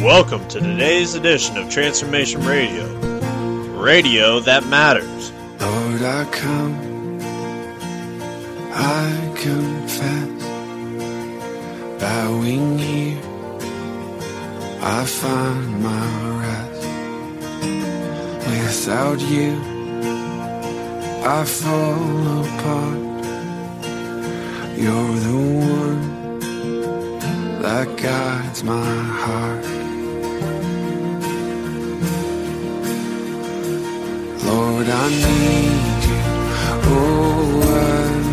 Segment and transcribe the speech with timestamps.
[0.00, 2.84] Welcome to today's edition of Transformation Radio.
[3.80, 5.30] Radio that matters.
[5.60, 7.20] Lord, I come,
[8.72, 10.42] I confess,
[12.00, 13.20] bowing here,
[14.82, 16.86] I find my rest.
[18.48, 19.60] Without you,
[21.24, 22.98] I fall apart.
[24.76, 25.36] You're the
[25.70, 26.14] one
[27.62, 29.83] that guides my heart.
[34.54, 36.22] Lord, I need you.
[36.86, 38.23] Oh, I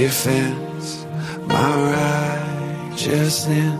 [0.00, 1.04] defense,
[1.44, 3.78] my righteousness.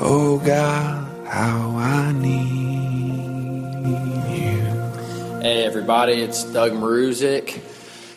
[0.00, 5.40] Oh God, how I need you.
[5.40, 7.60] Hey everybody, it's Doug Mrusek.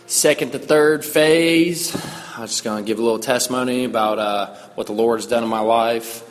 [0.07, 1.93] Second to third phase.
[2.35, 5.43] I'm just going to give a little testimony about uh, what the Lord has done
[5.43, 6.23] in my life.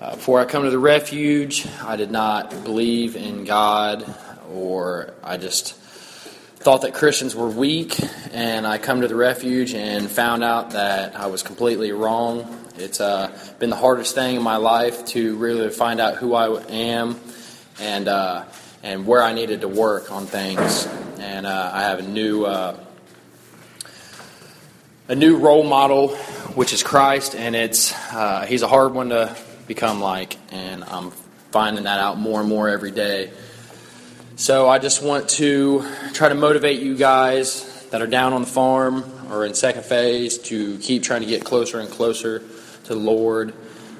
[0.00, 4.14] Uh, before I come to the refuge, I did not believe in God,
[4.52, 5.74] or I just
[6.58, 7.96] thought that Christians were weak.
[8.32, 12.66] And I come to the refuge and found out that I was completely wrong.
[12.76, 16.62] It's uh, been the hardest thing in my life to really find out who I
[16.68, 17.18] am
[17.80, 18.44] and uh,
[18.82, 20.86] and where I needed to work on things.
[21.18, 22.76] And uh, I have a new uh,
[25.08, 26.16] a new role model,
[26.54, 29.36] which is Christ, and it's uh, he's a hard one to
[29.66, 31.12] become like, and I'm
[31.50, 33.30] finding that out more and more every day.
[34.38, 38.46] So I just want to try to motivate you guys that are down on the
[38.46, 42.38] farm or in second phase to keep trying to get closer and closer
[42.84, 43.52] to the Lord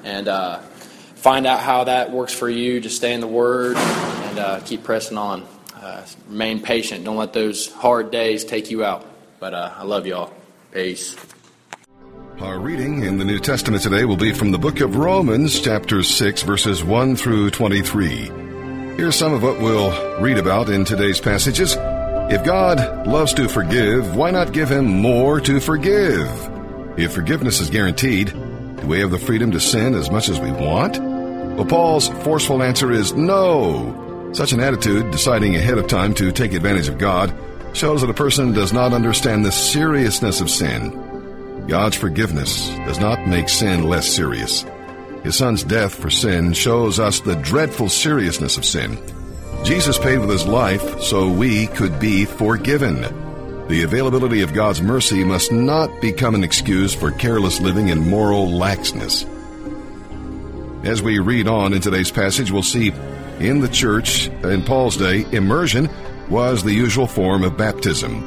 [0.05, 2.79] and uh, find out how that works for you.
[2.79, 5.45] Just stay in the Word and uh, keep pressing on.
[5.75, 7.03] Uh, remain patient.
[7.03, 9.05] Don't let those hard days take you out.
[9.41, 10.33] But uh, I love y'all.
[10.71, 11.17] Peace.
[12.39, 16.01] Our reading in the New Testament today will be from the book of Romans, chapter
[16.01, 18.48] 6, verses 1 through 23.
[18.99, 21.73] Here's some of what we'll read about in today's passages.
[21.79, 26.27] If God loves to forgive, why not give him more to forgive?
[26.97, 30.51] If forgiveness is guaranteed, do we have the freedom to sin as much as we
[30.51, 30.99] want?
[30.99, 34.31] Well, Paul's forceful answer is no.
[34.33, 37.33] Such an attitude, deciding ahead of time to take advantage of God,
[37.71, 41.65] shows that a person does not understand the seriousness of sin.
[41.67, 44.65] God's forgiveness does not make sin less serious.
[45.23, 48.97] His son's death for sin shows us the dreadful seriousness of sin.
[49.63, 53.01] Jesus paid with his life so we could be forgiven.
[53.67, 58.47] The availability of God's mercy must not become an excuse for careless living and moral
[58.47, 59.27] laxness.
[60.85, 62.93] As we read on in today's passage, we'll see
[63.39, 65.89] in the church in Paul's day, immersion
[66.29, 68.21] was the usual form of baptism.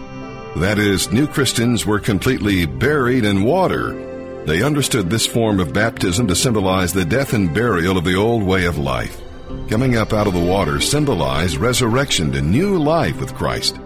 [0.56, 4.11] That is, new Christians were completely buried in water.
[4.44, 8.42] They understood this form of baptism to symbolize the death and burial of the old
[8.42, 9.20] way of life.
[9.68, 13.78] Coming up out of the water symbolized resurrection to new life with Christ.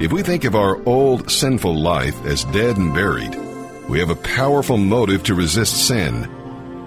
[0.00, 3.36] If we think of our old sinful life as dead and buried,
[3.88, 6.26] we have a powerful motive to resist sin.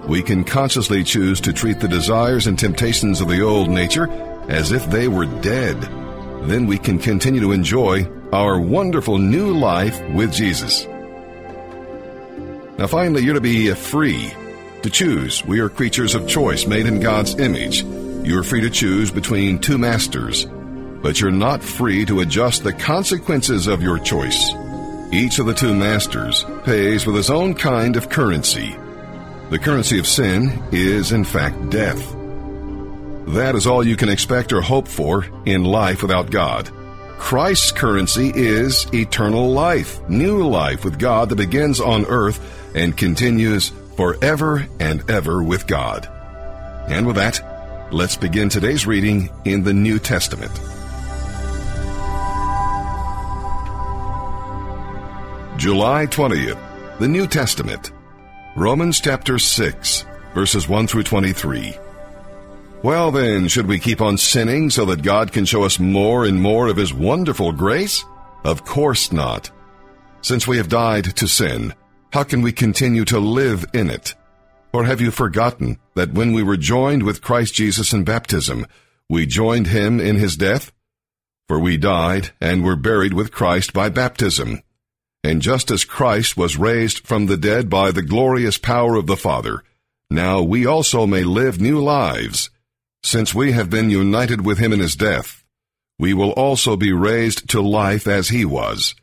[0.07, 4.09] We can consciously choose to treat the desires and temptations of the old nature
[4.49, 5.79] as if they were dead.
[6.49, 10.87] Then we can continue to enjoy our wonderful new life with Jesus.
[12.77, 14.31] Now, finally, you're to be free
[14.81, 15.45] to choose.
[15.45, 17.83] We are creatures of choice made in God's image.
[17.83, 20.45] You're free to choose between two masters,
[21.01, 24.51] but you're not free to adjust the consequences of your choice.
[25.13, 28.75] Each of the two masters pays with his own kind of currency.
[29.51, 32.13] The currency of sin is, in fact, death.
[33.27, 36.69] That is all you can expect or hope for in life without God.
[37.17, 42.39] Christ's currency is eternal life, new life with God that begins on earth
[42.75, 46.07] and continues forever and ever with God.
[46.88, 47.41] And with that,
[47.91, 50.51] let's begin today's reading in the New Testament.
[55.57, 57.91] July 20th, the New Testament.
[58.56, 61.75] Romans chapter 6, verses 1 through 23.
[62.85, 66.39] Well, then, should we keep on sinning so that God can show us more and
[66.39, 68.05] more of His wonderful grace?
[68.43, 69.49] Of course not.
[70.21, 71.73] Since we have died to sin,
[72.13, 74.13] how can we continue to live in it?
[74.71, 78.67] Or have you forgotten that when we were joined with Christ Jesus in baptism,
[79.09, 80.71] we joined Him in His death?
[81.47, 84.61] For we died and were buried with Christ by baptism.
[85.23, 89.17] And just as Christ was raised from the dead by the glorious power of the
[89.17, 89.63] Father,
[90.11, 92.51] now we also may live new lives
[93.05, 95.43] since we have been united with him in his death,
[95.99, 98.95] we will also be raised to life as he was.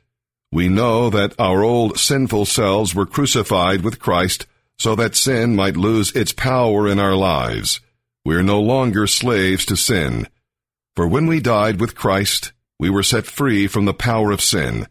[0.50, 4.46] We know that our old sinful selves were crucified with Christ
[4.76, 7.80] so that sin might lose its power in our lives.
[8.24, 10.26] We are no longer slaves to sin.
[10.96, 14.88] For when we died with Christ, we were set free from the power of sin.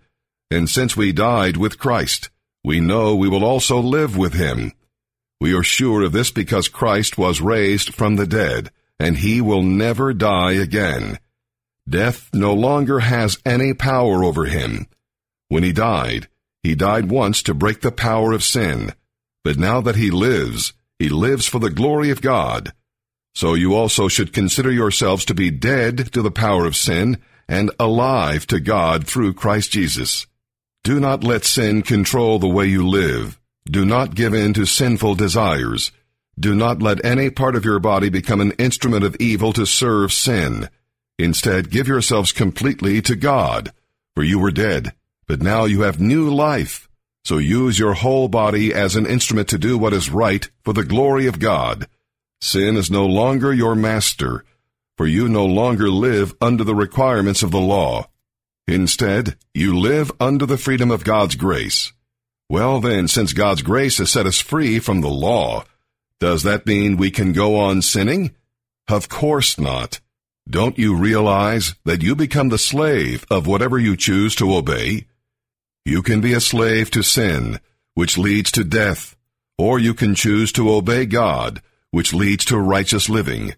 [0.49, 2.29] And since we died with Christ,
[2.63, 4.71] we know we will also live with him.
[5.41, 8.71] We are sure of this because Christ was raised from the dead
[9.01, 11.17] and he will never die again.
[11.89, 14.85] Death no longer has any power over him.
[15.47, 16.27] When he died,
[16.61, 18.93] he died once to break the power of sin,
[19.43, 22.73] but now that he lives, he lives for the glory of God.
[23.33, 27.71] So you also should consider yourselves to be dead to the power of sin and
[27.79, 30.27] alive to God through Christ Jesus.
[30.83, 33.39] Do not let sin control the way you live.
[33.65, 35.91] Do not give in to sinful desires.
[36.39, 40.13] Do not let any part of your body become an instrument of evil to serve
[40.13, 40.69] sin.
[41.19, 43.71] Instead, give yourselves completely to God,
[44.15, 44.93] for you were dead,
[45.27, 46.89] but now you have new life.
[47.23, 50.83] So use your whole body as an instrument to do what is right for the
[50.83, 51.87] glory of God.
[52.41, 54.43] Sin is no longer your master,
[54.97, 58.07] for you no longer live under the requirements of the law.
[58.67, 61.93] Instead, you live under the freedom of God's grace.
[62.49, 65.65] Well then, since God's grace has set us free from the law,
[66.21, 68.35] does that mean we can go on sinning?
[68.87, 69.99] Of course not.
[70.47, 75.07] Don't you realize that you become the slave of whatever you choose to obey?
[75.83, 77.59] You can be a slave to sin,
[77.95, 79.15] which leads to death,
[79.57, 81.59] or you can choose to obey God,
[81.89, 83.55] which leads to righteous living.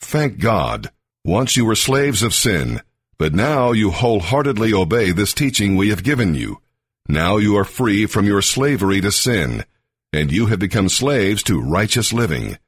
[0.00, 0.90] Thank God,
[1.22, 2.80] once you were slaves of sin,
[3.18, 6.62] but now you wholeheartedly obey this teaching we have given you.
[7.06, 9.66] Now you are free from your slavery to sin
[10.12, 12.58] and you have become slaves to righteous living.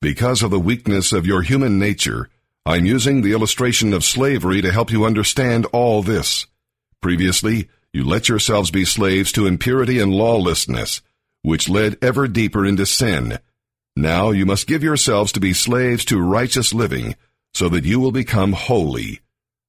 [0.00, 2.28] Because of the weakness of your human nature,
[2.64, 6.46] I'm using the illustration of slavery to help you understand all this.
[7.00, 11.00] Previously, you let yourselves be slaves to impurity and lawlessness,
[11.42, 13.38] which led ever deeper into sin.
[13.96, 17.16] Now you must give yourselves to be slaves to righteous living,
[17.54, 19.20] so that you will become holy.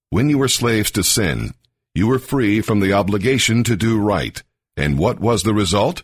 [0.10, 1.54] When you were slaves to sin,
[1.96, 4.44] you were free from the obligation to do right.
[4.76, 6.04] And what was the result?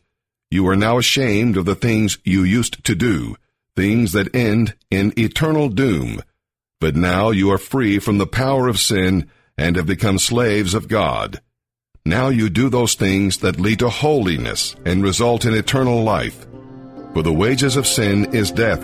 [0.53, 3.35] You are now ashamed of the things you used to do,
[3.75, 6.21] things that end in eternal doom.
[6.79, 10.87] But now you are free from the power of sin and have become slaves of
[10.87, 11.41] God.
[12.05, 16.45] Now you do those things that lead to holiness and result in eternal life.
[17.15, 18.81] For the wages of sin is death,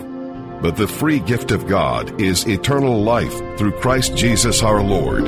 [0.64, 5.28] but the free gift of God is eternal life through Christ Jesus our Lord.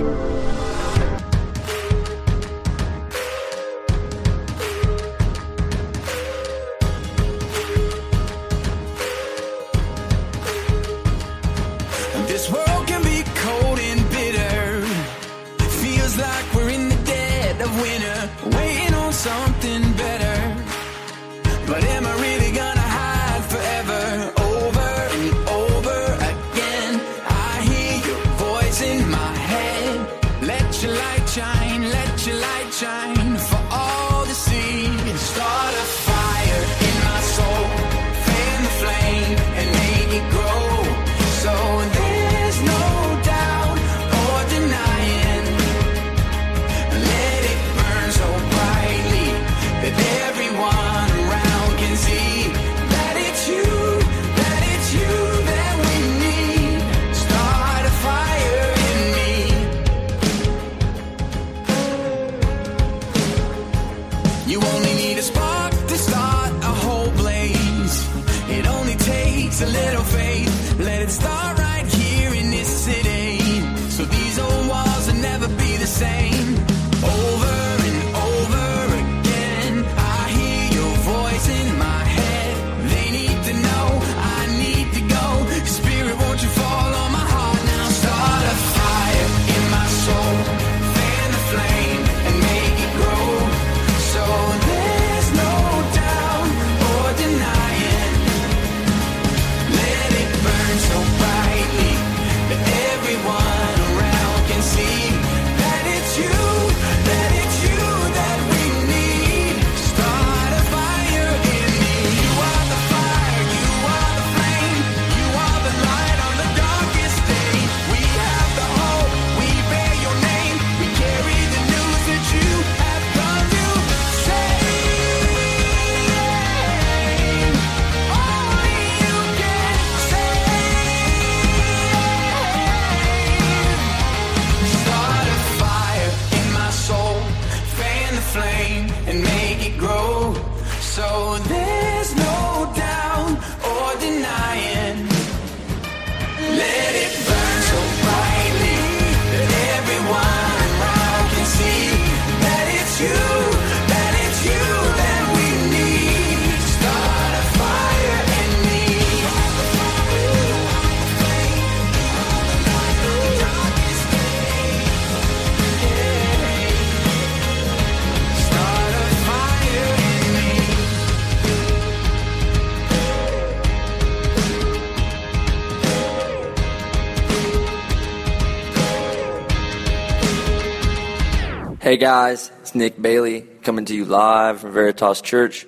[181.92, 185.68] Hey guys, it's Nick Bailey coming to you live from Veritas Church.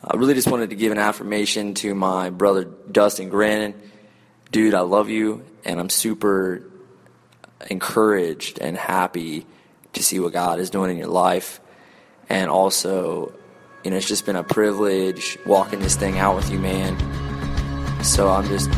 [0.00, 3.74] I really just wanted to give an affirmation to my brother Dustin Grannon.
[4.52, 6.62] Dude, I love you, and I'm super
[7.68, 9.44] encouraged and happy
[9.94, 11.60] to see what God is doing in your life.
[12.28, 13.32] And also,
[13.82, 16.94] you know, it's just been a privilege walking this thing out with you, man.
[18.04, 18.70] So I'm just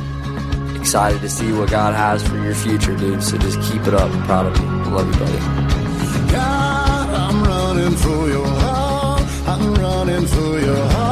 [0.81, 3.23] excited to see what God has for your future, dude.
[3.23, 4.11] So just keep it up.
[4.11, 4.65] I'm proud of you.
[4.91, 6.33] Love you, buddy.
[6.33, 6.68] God
[8.03, 9.23] for your heart.
[9.47, 11.08] I'm running for your heart.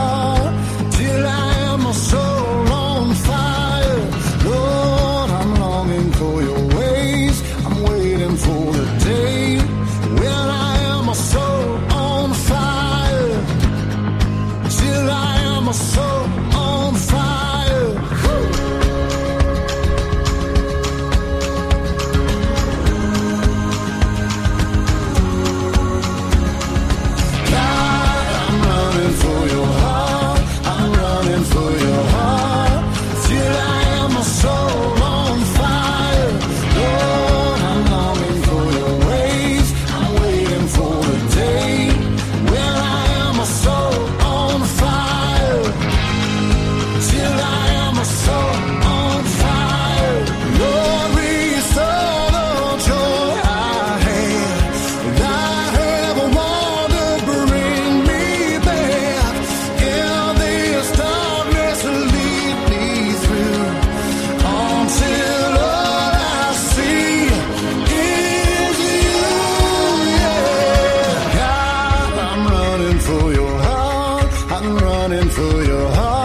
[75.08, 76.15] running through your heart.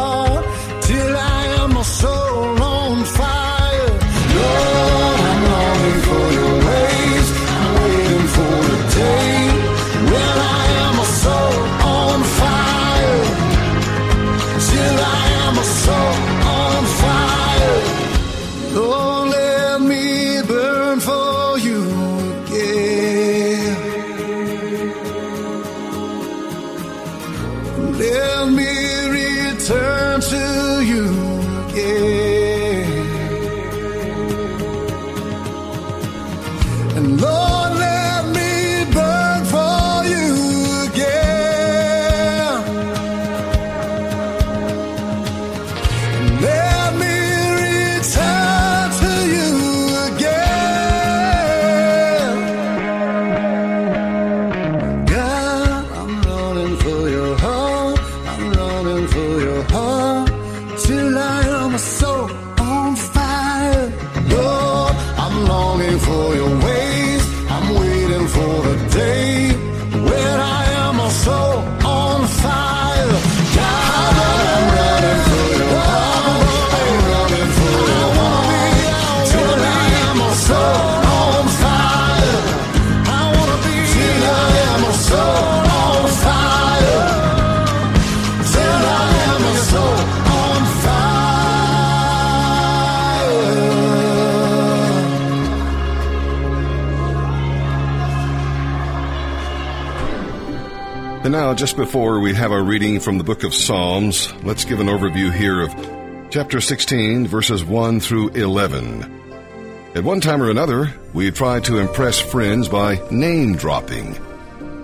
[101.24, 104.80] And now, just before we have our reading from the book of Psalms, let's give
[104.80, 109.92] an overview here of chapter 16, verses 1 through 11.
[109.94, 114.18] At one time or another, we've tried to impress friends by name dropping.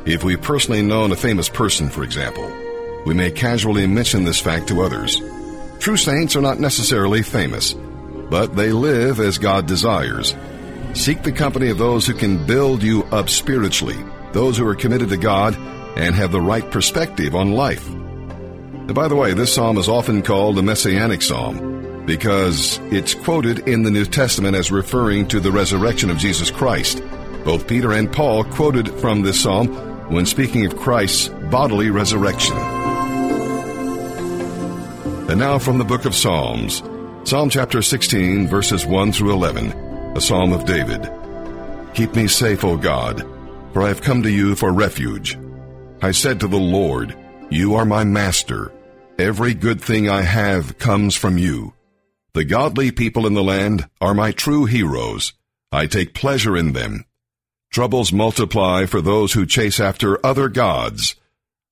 [0.05, 2.47] If we've personally known a famous person, for example,
[3.07, 5.19] we may casually mention this fact to others.
[5.79, 7.73] True saints are not necessarily famous,
[8.29, 10.35] but they live as God desires.
[10.93, 13.97] Seek the company of those who can build you up spiritually,
[14.33, 15.57] those who are committed to God
[15.97, 17.87] and have the right perspective on life.
[17.87, 23.67] And by the way, this psalm is often called a messianic psalm because it's quoted
[23.67, 27.03] in the New Testament as referring to the resurrection of Jesus Christ.
[27.43, 29.67] Both Peter and Paul quoted from this psalm
[30.09, 32.55] when speaking of Christ's bodily resurrection.
[35.27, 36.81] And now from the book of Psalms,
[37.25, 39.71] Psalm chapter 16, verses 1 through 11,
[40.15, 41.11] a psalm of David.
[41.93, 43.27] Keep me safe, O God,
[43.73, 45.37] for I have come to you for refuge.
[46.01, 47.17] I said to the Lord,
[47.49, 48.71] You are my master.
[49.17, 51.73] Every good thing I have comes from you.
[52.33, 55.33] The godly people in the land are my true heroes.
[55.71, 57.05] I take pleasure in them.
[57.71, 61.15] Troubles multiply for those who chase after other gods.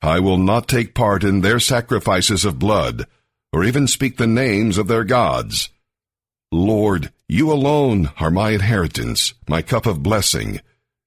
[0.01, 3.05] I will not take part in their sacrifices of blood,
[3.53, 5.69] or even speak the names of their gods.
[6.51, 10.61] Lord, you alone are my inheritance, my cup of blessing.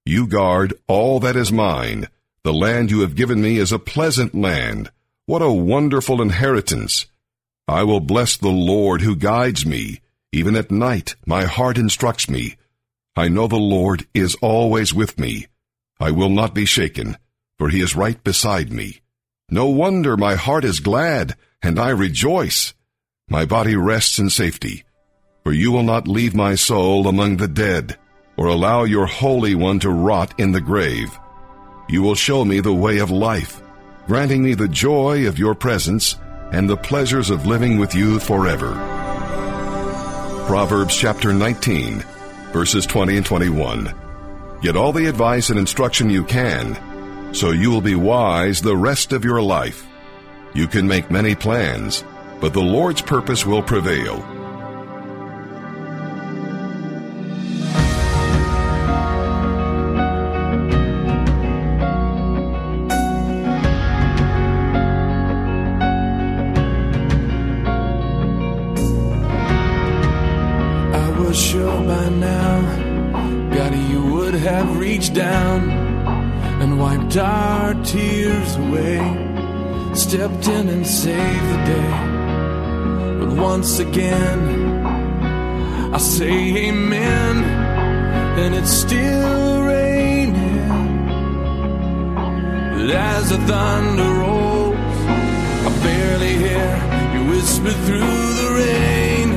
[0.05, 2.07] You guard all that is mine.
[2.43, 4.91] The land you have given me is a pleasant land.
[5.25, 7.05] What a wonderful inheritance!
[7.67, 10.01] I will bless the Lord who guides me.
[10.31, 12.55] Even at night, my heart instructs me.
[13.15, 15.47] I know the Lord is always with me.
[15.99, 17.17] I will not be shaken,
[17.57, 19.01] for he is right beside me.
[19.49, 22.73] No wonder my heart is glad, and I rejoice.
[23.29, 24.83] My body rests in safety,
[25.43, 27.97] for you will not leave my soul among the dead,
[28.37, 31.19] or allow your Holy One to rot in the grave.
[31.89, 33.63] You will show me the way of life,
[34.05, 36.17] granting me the joy of your presence
[36.51, 38.73] and the pleasures of living with you forever.
[40.45, 42.03] Proverbs chapter 19,
[42.53, 43.95] verses 20 and 21.
[44.61, 49.11] Get all the advice and instruction you can, so you will be wise the rest
[49.11, 49.83] of your life.
[50.53, 52.03] You can make many plans,
[52.39, 54.38] but the Lord's purpose will prevail.
[83.59, 84.85] Once again,
[85.93, 87.43] I say amen,
[88.41, 90.59] and it's still raining.
[92.89, 94.99] As the thunder rolls,
[95.67, 96.71] I barely hear
[97.13, 99.29] you whisper through the rain.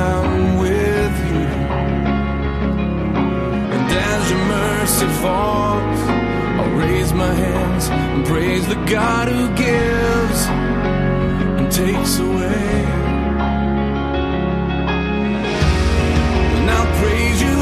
[0.00, 1.46] I'm with you.
[3.74, 6.00] And as your mercy falls,
[6.58, 10.27] I'll raise my hands and praise the God who gives
[11.78, 12.84] takes away.
[16.56, 17.57] And I'll praise you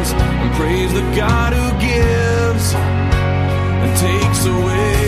[0.00, 4.99] hands and praise the God who gives and takes away.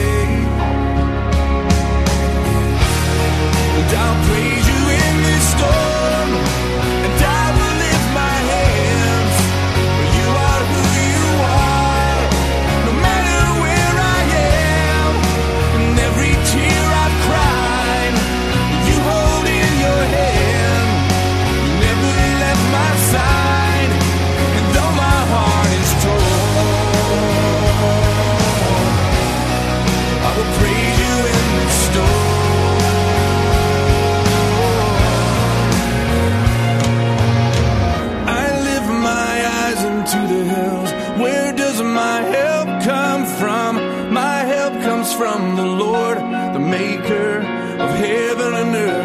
[40.14, 40.92] Into the hills.
[41.20, 44.12] Where does my help come from?
[44.12, 49.01] My help comes from the Lord, the maker of heaven and earth.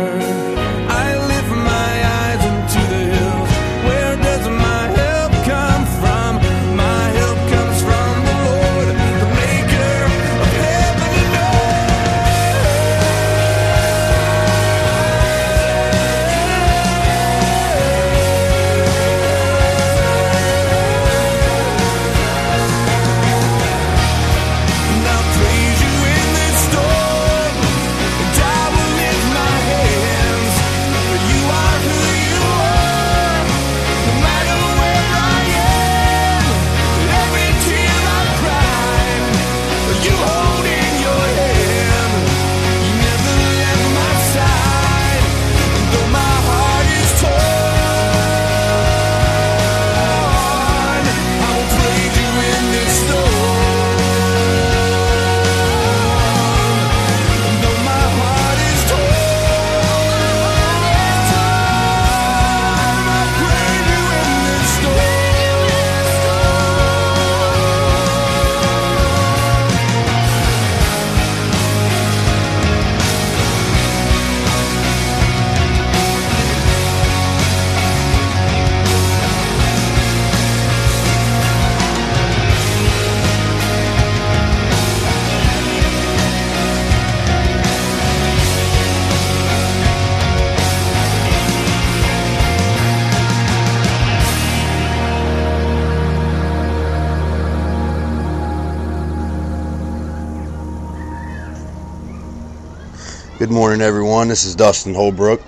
[103.58, 104.28] Morning, everyone.
[104.28, 105.42] This is Dustin Holbrook.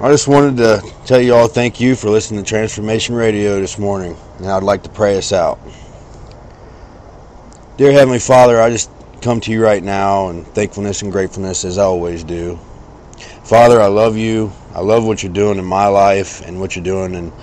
[0.00, 3.78] I just wanted to tell you all thank you for listening to Transformation Radio this
[3.78, 5.58] morning, and I'd like to pray us out.
[7.76, 11.76] Dear Heavenly Father, I just come to you right now in thankfulness and gratefulness as
[11.76, 12.56] I always do.
[13.44, 14.50] Father, I love you.
[14.74, 17.34] I love what you're doing in my life and what you're doing in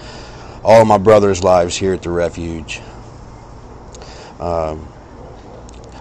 [0.63, 2.81] all my brothers' lives here at the refuge.
[4.39, 4.87] Um,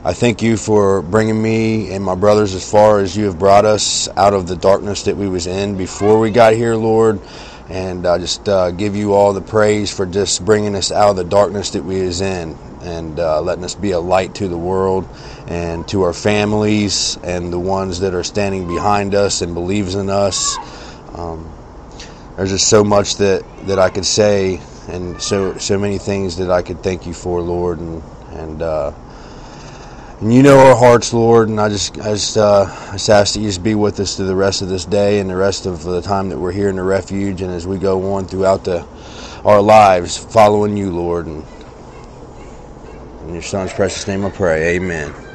[0.06, 3.64] I thank you for bringing me and my brothers as far as you have brought
[3.64, 7.20] us out of the darkness that we was in before we got here, Lord.
[7.68, 11.16] And I just uh, give you all the praise for just bringing us out of
[11.16, 14.56] the darkness that we was in and uh, letting us be a light to the
[14.56, 15.08] world
[15.48, 20.08] and to our families and the ones that are standing behind us and believes in
[20.08, 20.56] us.
[21.18, 21.52] Um,
[22.36, 26.48] there's just so much that, that I could say and so so many things that
[26.48, 28.92] I could thank you for, Lord, and and uh,
[30.20, 33.34] and you know our hearts, Lord, and I just I just uh, I just ask
[33.34, 35.66] that you just be with us through the rest of this day and the rest
[35.66, 38.64] of the time that we're here in the refuge, and as we go on throughout
[38.64, 38.86] the
[39.44, 41.44] our lives, following you, Lord, and
[43.22, 45.25] in your Son's precious name, I pray, Amen.